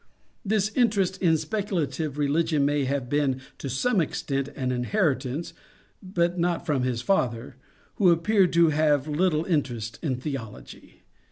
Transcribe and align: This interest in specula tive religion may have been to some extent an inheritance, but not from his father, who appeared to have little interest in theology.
This 0.43 0.71
interest 0.75 1.21
in 1.21 1.37
specula 1.37 1.85
tive 1.85 2.17
religion 2.17 2.65
may 2.65 2.85
have 2.85 3.07
been 3.07 3.39
to 3.59 3.69
some 3.69 4.01
extent 4.01 4.47
an 4.55 4.71
inheritance, 4.71 5.53
but 6.01 6.39
not 6.39 6.65
from 6.65 6.81
his 6.81 7.03
father, 7.03 7.55
who 7.97 8.09
appeared 8.09 8.51
to 8.53 8.69
have 8.69 9.07
little 9.07 9.45
interest 9.45 9.99
in 10.01 10.15
theology. 10.15 11.03